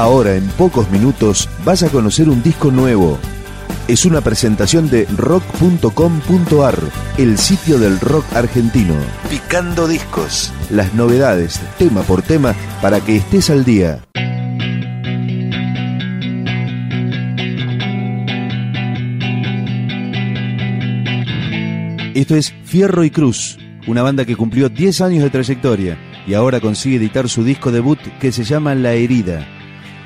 Ahora, 0.00 0.34
en 0.34 0.48
pocos 0.52 0.90
minutos, 0.90 1.46
vas 1.62 1.82
a 1.82 1.90
conocer 1.90 2.30
un 2.30 2.42
disco 2.42 2.70
nuevo. 2.70 3.18
Es 3.86 4.06
una 4.06 4.22
presentación 4.22 4.88
de 4.88 5.04
rock.com.ar, 5.14 6.78
el 7.18 7.36
sitio 7.36 7.78
del 7.78 8.00
rock 8.00 8.24
argentino. 8.32 8.94
Picando 9.28 9.86
discos. 9.86 10.54
Las 10.70 10.94
novedades, 10.94 11.60
tema 11.76 12.00
por 12.00 12.22
tema, 12.22 12.54
para 12.80 13.02
que 13.02 13.16
estés 13.16 13.50
al 13.50 13.62
día. 13.66 14.02
Esto 22.14 22.36
es 22.36 22.54
Fierro 22.64 23.04
y 23.04 23.10
Cruz, 23.10 23.58
una 23.86 24.00
banda 24.00 24.24
que 24.24 24.34
cumplió 24.34 24.70
10 24.70 25.02
años 25.02 25.24
de 25.24 25.28
trayectoria 25.28 25.98
y 26.26 26.32
ahora 26.32 26.58
consigue 26.58 26.96
editar 26.96 27.28
su 27.28 27.44
disco 27.44 27.70
debut 27.70 28.00
que 28.18 28.32
se 28.32 28.44
llama 28.44 28.74
La 28.74 28.94
Herida. 28.94 29.59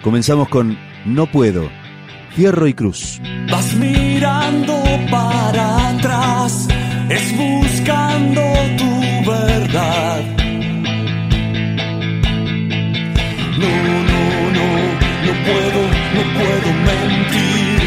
Comenzamos 0.05 0.51
con 0.51 0.77
No 1.07 1.25
Puedo, 1.25 1.71
Fierro 2.37 2.67
y 2.67 2.75
Cruz. 2.75 3.23
Vas 3.51 3.75
mirando 3.75 4.85
para 5.11 5.89
atrás, 5.89 6.69
es 7.09 7.35
buscando 7.35 8.43
tu 8.77 9.31
verdad. 9.31 10.21
No, 13.57 13.73
no, 14.11 14.29
no, 14.53 14.69
no 15.25 15.33
puedo, 15.47 15.81
no 16.13 16.23
puedo 16.37 16.69
mentir. 16.85 17.81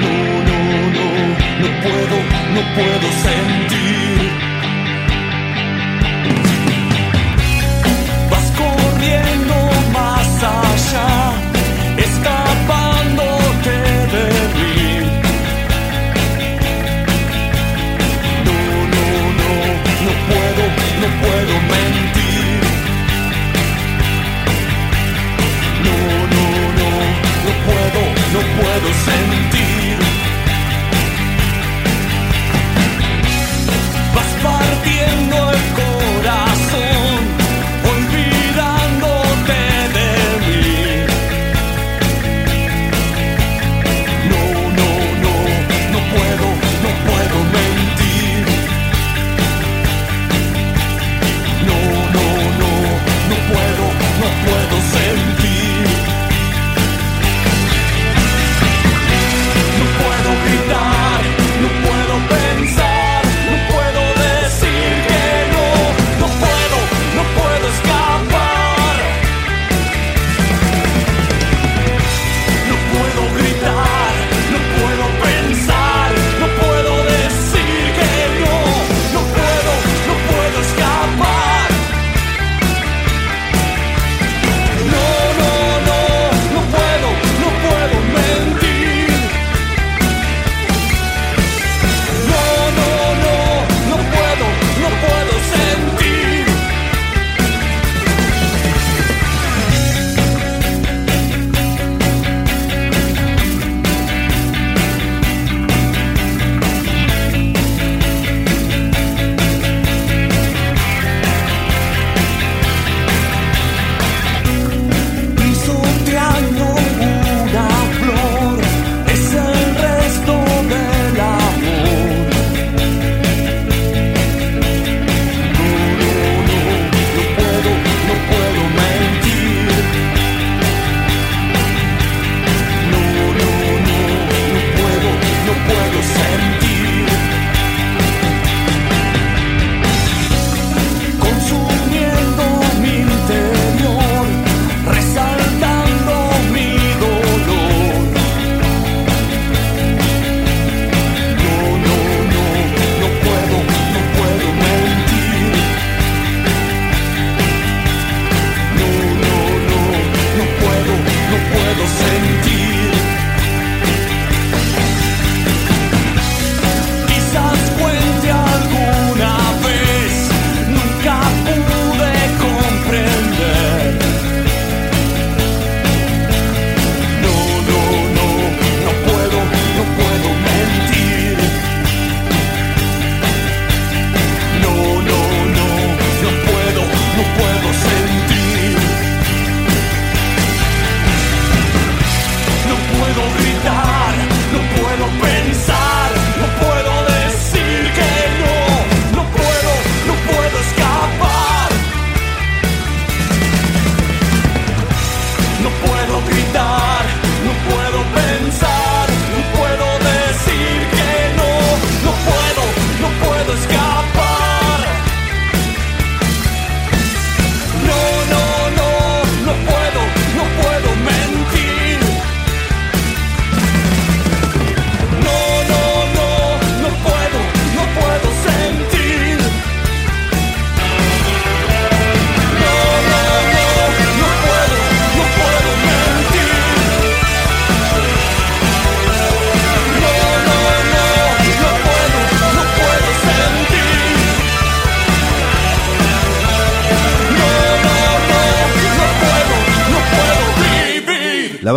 No, 0.00 0.12
no, 0.48 0.58
no, 0.96 1.06
no 1.60 1.68
puedo, 1.82 2.16
no 2.54 2.74
puedo 2.74 3.12
sentir. 3.22 4.03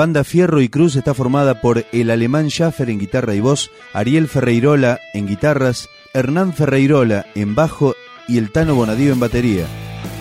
Banda 0.07 0.23
Fierro 0.23 0.61
y 0.61 0.69
Cruz 0.69 0.95
está 0.95 1.13
formada 1.13 1.59
por 1.59 1.85
el 1.91 2.09
alemán 2.11 2.47
Schaffer 2.47 2.89
en 2.89 2.97
guitarra 2.97 3.35
y 3.35 3.41
voz, 3.41 3.71
Ariel 3.91 4.29
Ferreirola 4.29 5.01
en 5.13 5.27
guitarras, 5.27 5.89
Hernán 6.13 6.53
Ferreirola 6.53 7.25
en 7.35 7.55
bajo 7.55 7.93
y 8.25 8.37
el 8.37 8.53
Tano 8.53 8.73
Bonadío 8.73 9.11
en 9.11 9.19
batería, 9.19 9.65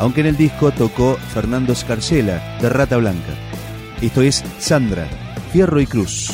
aunque 0.01 0.23
en 0.23 0.27
el 0.27 0.37
disco 0.37 0.73
tocó 0.73 1.17
Fernando 1.33 1.73
Scarcella 1.73 2.59
de 2.61 2.69
Rata 2.69 2.97
Blanca. 2.97 3.33
Esto 4.03 4.23
es 4.23 4.43
Sandra, 4.59 5.07
Fierro 5.53 5.81
y 5.81 5.87
Cruz. 5.87 6.33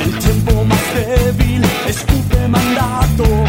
El 0.00 0.10
es 0.10 0.24
tiempo 0.24 0.64
más 0.64 0.94
débil 0.94 1.64
escupe 1.88 2.46
mandato. 2.46 3.47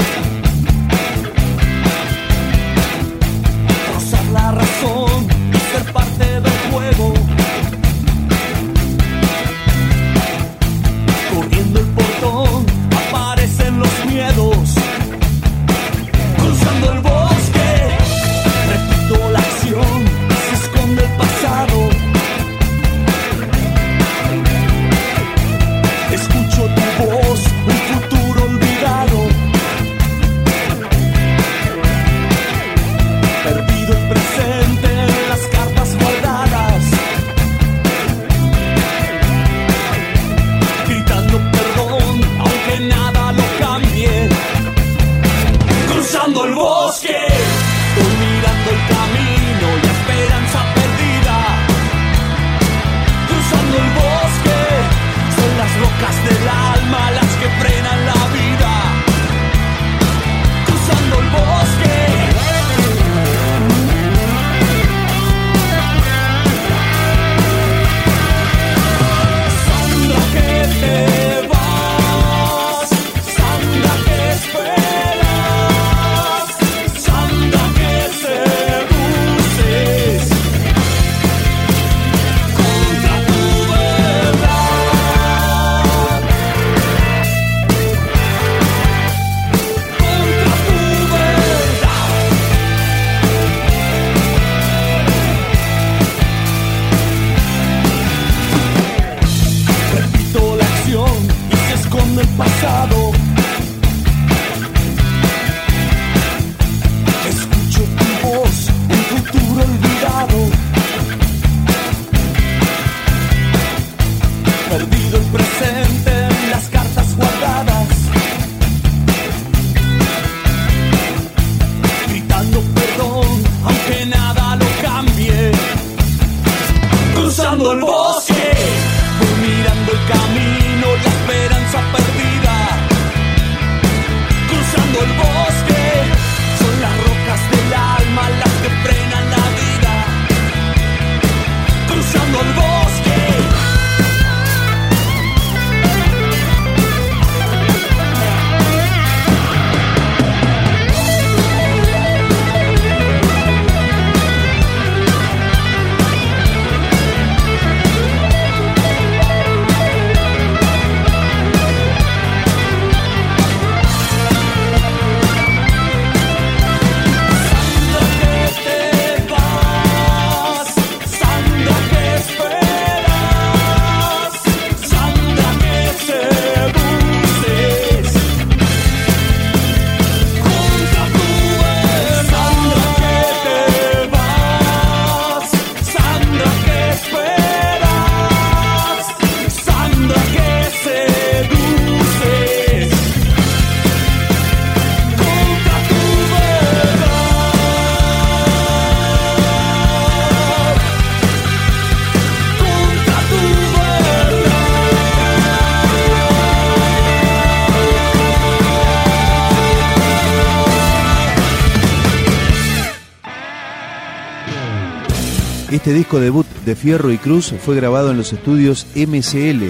Este 215.71 215.93
disco 215.93 216.19
debut 216.19 216.47
de 216.65 216.75
Fierro 216.75 217.11
y 217.11 217.19
Cruz 217.19 217.53
fue 217.63 217.75
grabado 217.75 218.09
en 218.09 218.17
los 218.17 218.33
estudios 218.33 218.87
MCL, 218.95 219.65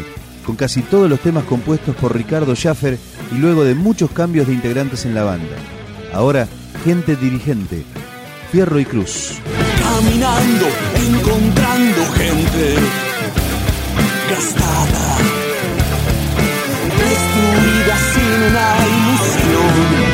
con 0.45 0.55
casi 0.55 0.81
todos 0.81 1.09
los 1.09 1.19
temas 1.19 1.43
compuestos 1.43 1.93
por 1.97 2.15
Ricardo 2.15 2.55
Schaffer 2.55 2.97
y 3.33 3.35
luego 3.35 3.65
de 3.65 3.75
muchos 3.75 4.09
cambios 4.11 4.47
de 4.47 4.53
integrantes 4.53 5.05
en 5.05 5.13
la 5.13 5.23
banda. 5.23 5.57
Ahora, 6.13 6.47
gente 6.85 7.17
dirigente, 7.17 7.83
Fierro 8.49 8.79
y 8.79 8.85
Cruz. 8.85 9.41
caminando, 9.83 10.67
encontrando 10.95 12.05
gente 12.13 12.75
gastada, 14.29 15.17
sin 18.13 18.43
una 18.43 18.77
ilusión. 18.87 20.08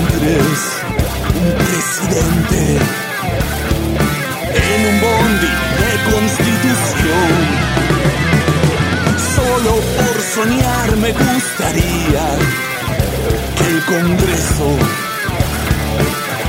un 0.00 1.52
presidente 1.56 2.60
en 4.54 4.80
un 4.86 4.96
bondi 5.00 5.52
de 5.80 5.92
constitución. 6.10 7.32
Solo 9.36 9.72
por 9.96 10.16
soñar 10.34 10.88
me 10.96 11.12
gustaría 11.12 12.26
que 13.56 13.66
el 13.66 13.80
Congreso 13.84 14.68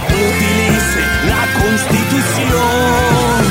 utilice 0.07 1.01
la 1.27 1.43
constitución 1.61 3.41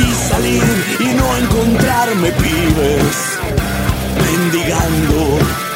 y 0.00 0.06
salir 0.28 0.68
y 1.00 1.08
no 1.14 1.36
encontrarme 1.36 2.30
pibes 2.32 3.16
mendigando 4.26 5.69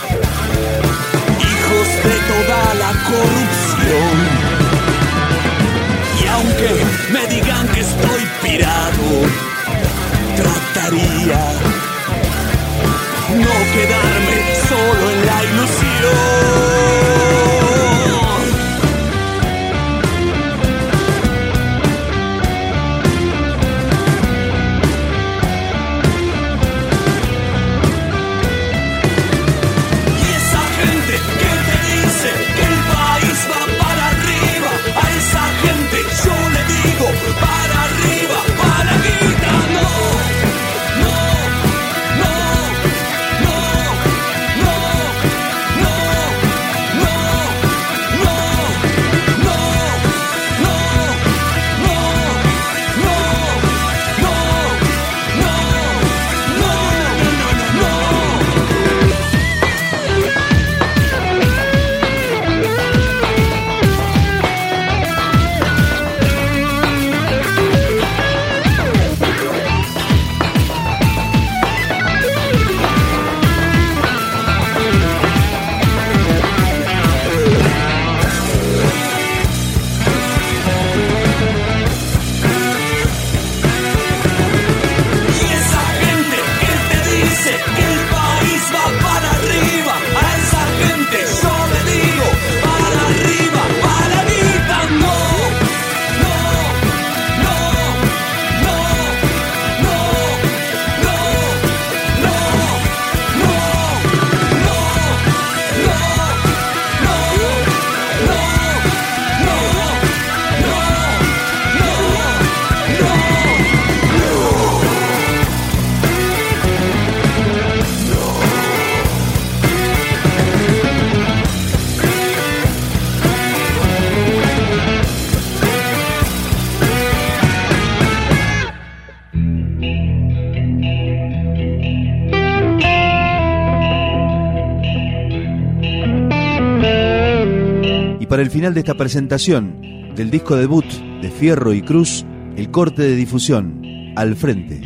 para 138.35 138.43
el 138.43 138.51
final 138.51 138.75
de 138.75 138.81
esta 138.81 138.95
presentación 138.95 140.13
del 140.17 140.29
disco 140.29 140.57
debut 140.57 140.85
de 141.23 141.31
Fierro 141.31 141.73
y 141.73 141.83
Cruz, 141.83 142.27
el 142.57 142.69
corte 142.73 143.03
de 143.03 143.15
difusión, 143.15 144.13
al 144.17 144.35
frente. 144.35 144.81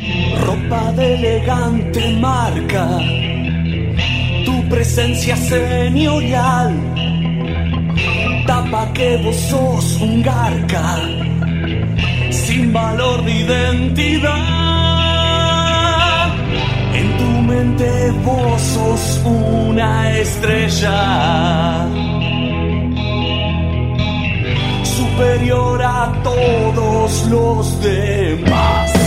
Ropa 0.45 0.91
de 0.91 1.15
elegante 1.15 2.15
marca, 2.19 2.99
tu 4.45 4.69
presencia 4.69 5.35
señorial, 5.35 6.75
tapa 8.45 8.93
que 8.93 9.17
vos 9.23 9.35
sos 9.35 9.99
un 9.99 10.21
garca, 10.21 10.99
sin 12.29 12.71
valor 12.71 13.25
de 13.25 13.31
identidad. 13.31 14.35
En 16.93 17.17
tu 17.17 17.41
mente 17.51 18.11
vos 18.23 18.61
sos 18.61 19.23
una 19.25 20.19
estrella 20.19 21.87
superior 25.19 25.81
a 25.83 26.13
todos 26.23 27.27
los 27.27 27.81
demás. 27.81 28.98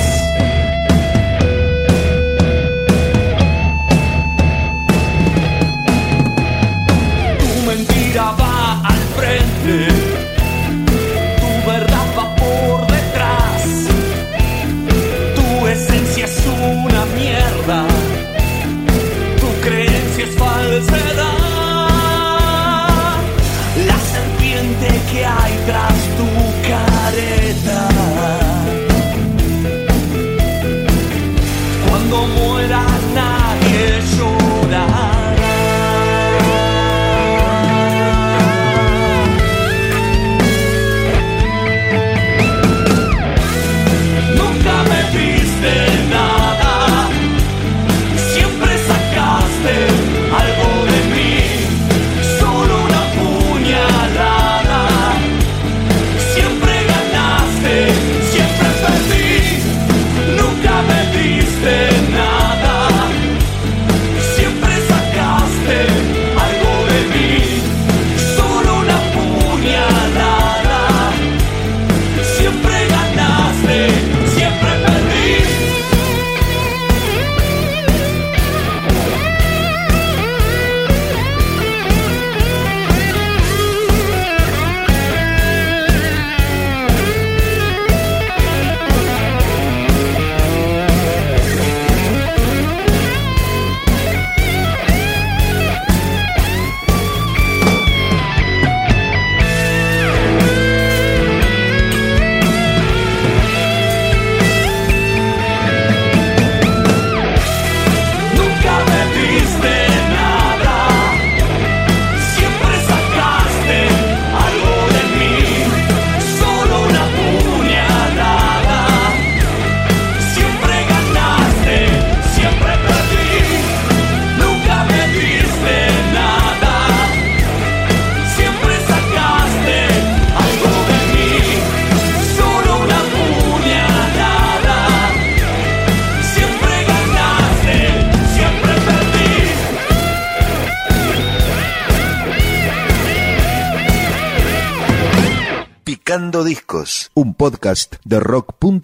Picando 146.12 146.45
Discos, 146.45 147.11
un 147.14 147.33
podcast 147.33 147.95
de 148.04 148.21
rock.com 148.21 148.83